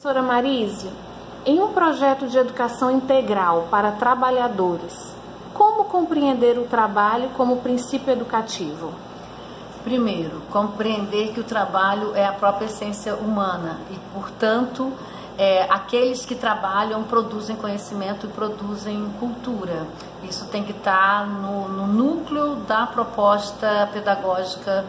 Professora 0.00 0.22
Marise, 0.22 0.88
em 1.44 1.60
um 1.60 1.72
projeto 1.72 2.28
de 2.28 2.38
educação 2.38 2.88
integral 2.88 3.66
para 3.68 3.90
trabalhadores, 3.90 5.12
como 5.52 5.86
compreender 5.86 6.56
o 6.56 6.66
trabalho 6.66 7.30
como 7.30 7.56
princípio 7.56 8.12
educativo? 8.12 8.92
Primeiro, 9.82 10.40
compreender 10.52 11.32
que 11.32 11.40
o 11.40 11.42
trabalho 11.42 12.14
é 12.14 12.24
a 12.24 12.32
própria 12.32 12.66
essência 12.66 13.16
humana 13.16 13.80
e, 13.90 13.96
portanto, 14.14 14.92
é, 15.36 15.66
aqueles 15.68 16.24
que 16.24 16.36
trabalham 16.36 17.02
produzem 17.02 17.56
conhecimento 17.56 18.26
e 18.26 18.28
produzem 18.28 19.12
cultura. 19.18 19.84
Isso 20.22 20.44
tem 20.44 20.62
que 20.62 20.70
estar 20.70 21.26
no, 21.26 21.68
no 21.70 21.88
núcleo 21.88 22.54
da 22.68 22.86
proposta 22.86 23.90
pedagógica 23.92 24.84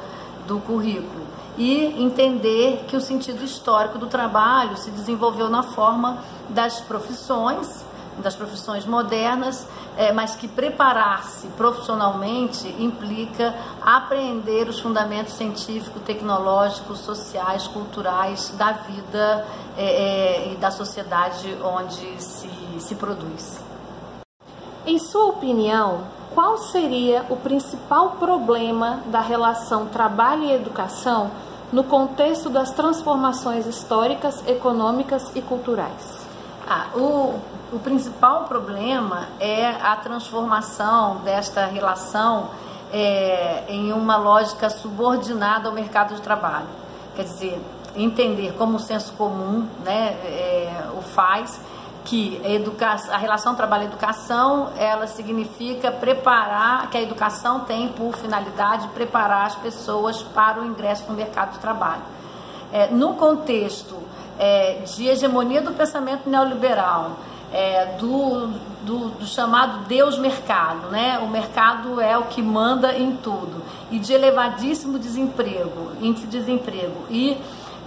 do 0.45 0.59
currículo 0.59 1.39
e 1.59 2.01
entender 2.01 2.85
que 2.87 2.95
o 2.95 3.01
sentido 3.01 3.43
histórico 3.43 3.97
do 3.97 4.07
trabalho 4.07 4.77
se 4.77 4.89
desenvolveu 4.91 5.49
na 5.49 5.61
forma 5.61 6.19
das 6.47 6.79
profissões, 6.79 7.85
das 8.17 8.33
profissões 8.33 8.85
modernas, 8.85 9.67
é, 9.97 10.13
mas 10.13 10.35
que 10.35 10.47
preparar-se 10.47 11.47
profissionalmente 11.49 12.65
implica 12.79 13.53
apreender 13.81 14.69
os 14.69 14.79
fundamentos 14.79 15.33
científicos, 15.33 16.01
tecnológicos, 16.03 16.99
sociais, 16.99 17.67
culturais 17.67 18.53
da 18.57 18.71
vida 18.71 19.45
é, 19.77 19.83
é, 19.83 20.53
e 20.53 20.55
da 20.55 20.71
sociedade 20.71 21.57
onde 21.61 22.21
se, 22.21 22.49
se 22.79 22.95
produz. 22.95 23.59
Em 24.85 24.97
sua 24.97 25.25
opinião, 25.25 26.05
qual 26.33 26.57
seria 26.57 27.25
o 27.29 27.35
principal 27.35 28.11
problema 28.11 29.01
da 29.07 29.19
relação 29.19 29.87
trabalho 29.87 30.43
e 30.43 30.53
educação 30.53 31.31
no 31.71 31.83
contexto 31.83 32.49
das 32.49 32.71
transformações 32.71 33.65
históricas, 33.65 34.43
econômicas 34.47 35.31
e 35.35 35.41
culturais? 35.41 36.19
Ah, 36.67 36.87
o, 36.95 37.39
o 37.71 37.79
principal 37.79 38.45
problema 38.45 39.27
é 39.39 39.67
a 39.67 39.95
transformação 39.95 41.17
desta 41.17 41.65
relação 41.65 42.49
é, 42.91 43.63
em 43.67 43.91
uma 43.91 44.17
lógica 44.17 44.69
subordinada 44.69 45.67
ao 45.69 45.73
mercado 45.73 46.15
de 46.15 46.21
trabalho. 46.21 46.67
Quer 47.15 47.23
dizer, 47.23 47.61
entender 47.95 48.53
como 48.57 48.77
o 48.77 48.79
senso 48.79 49.13
comum 49.13 49.67
né, 49.83 50.15
é, 50.23 50.83
o 50.97 51.01
faz 51.01 51.59
que 52.09 52.41
a, 53.11 53.17
relação 53.17 53.53
trabalho-educação 53.53 54.71
ela 54.75 55.05
significa 55.05 55.91
preparar, 55.91 56.89
que 56.89 56.97
a 56.97 57.01
educação 57.03 57.59
tem 57.59 57.89
por 57.89 58.17
finalidade 58.17 58.87
preparar 58.87 59.45
as 59.45 59.55
pessoas 59.55 60.23
para 60.23 60.59
o 60.59 60.65
ingresso 60.65 61.05
no 61.07 61.15
mercado 61.15 61.51
de 61.53 61.59
trabalho. 61.59 62.01
É, 62.73 62.87
no 62.87 63.13
contexto 63.13 63.95
é, 64.39 64.81
de 64.85 65.07
hegemonia 65.07 65.61
do 65.61 65.71
pensamento 65.73 66.27
neoliberal, 66.27 67.17
é, 67.53 67.97
do, 67.99 68.47
do, 68.83 69.09
do, 69.09 69.25
chamado 69.27 69.85
Deus 69.85 70.17
mercado, 70.17 70.87
né? 70.87 71.19
O 71.19 71.27
mercado 71.27 72.01
é 72.01 72.17
o 72.17 72.23
que 72.23 72.41
manda 72.41 72.95
em 72.97 73.15
tudo 73.17 73.63
e 73.91 73.99
de 73.99 74.13
elevadíssimo 74.13 74.97
desemprego, 74.97 75.91
índice 76.01 76.25
de 76.25 76.39
desemprego 76.39 77.05
e 77.09 77.37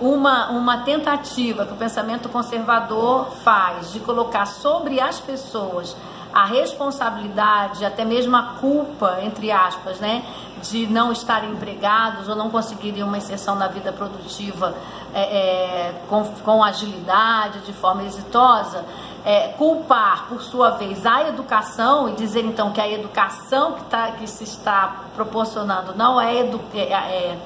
uma, 0.01 0.51
uma 0.51 0.79
tentativa 0.79 1.67
que 1.67 1.73
o 1.73 1.77
pensamento 1.77 2.29
conservador 2.29 3.31
faz 3.43 3.93
de 3.93 4.01
colocar 4.01 4.47
sobre 4.47 5.01
as 5.01 5.21
pessoas 5.21 5.97
a 6.33 6.47
responsabilidade, 6.47 7.85
até 7.85 8.05
mesmo 8.05 8.35
a 8.35 8.55
culpa, 8.59 9.19
entre 9.23 9.53
aspas, 9.53 10.01
né, 10.01 10.25
de 10.63 10.87
não 10.87 11.13
estarem 11.13 11.51
empregados 11.51 12.29
ou 12.29 12.35
não 12.35 12.49
conseguirem 12.49 13.03
uma 13.03 13.19
inserção 13.19 13.55
na 13.55 13.69
vida 13.69 13.93
produtiva 13.93 14.75
é, 15.13 15.21
é, 15.21 15.95
com, 16.09 16.25
com 16.25 16.65
agilidade, 16.65 17.61
de 17.61 17.73
forma 17.73 18.05
exitosa, 18.05 18.85
é, 19.25 19.49
culpar, 19.59 20.27
por 20.29 20.43
sua 20.43 20.71
vez, 20.71 21.05
a 21.05 21.29
educação 21.29 22.09
e 22.09 22.13
dizer 22.13 22.45
então 22.45 22.73
que 22.73 22.81
a 22.81 22.91
educação 22.91 23.75
que, 23.75 23.85
tá, 23.85 24.13
que 24.13 24.27
se 24.27 24.45
está 24.45 25.03
proporcionando 25.15 25.95
não 25.95 26.21
é, 26.21 26.39
edu, 26.39 26.61
é, 26.75 26.81
é 26.81 27.39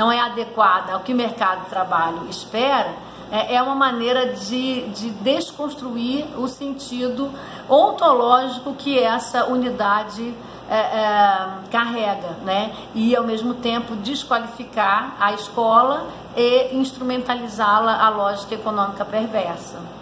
não 0.00 0.10
é 0.10 0.18
adequada 0.18 0.94
ao 0.94 1.00
que 1.00 1.12
o 1.12 1.16
mercado 1.16 1.64
de 1.64 1.68
trabalho 1.68 2.26
espera, 2.30 2.94
é, 3.30 3.56
é 3.56 3.62
uma 3.62 3.74
maneira 3.74 4.32
de, 4.32 4.88
de 4.88 5.10
desconstruir 5.10 6.24
o 6.38 6.48
sentido 6.48 7.30
ontológico 7.68 8.72
que 8.72 8.98
essa 8.98 9.44
unidade 9.44 10.34
é, 10.70 10.78
é, 10.78 11.48
carrega, 11.70 12.30
né? 12.46 12.72
E 12.94 13.14
ao 13.14 13.24
mesmo 13.24 13.52
tempo 13.52 13.94
desqualificar 13.94 15.16
a 15.20 15.34
escola 15.34 16.06
e 16.34 16.74
instrumentalizá-la 16.74 18.02
à 18.02 18.08
lógica 18.08 18.54
econômica 18.54 19.04
perversa. 19.04 19.99